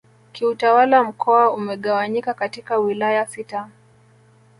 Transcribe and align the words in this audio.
Kiutawala 0.33 1.03
mkoa 1.03 1.53
umegawanyika 1.53 2.33
katika 2.33 2.77
Wilaya 2.77 3.25
sita 3.27 3.69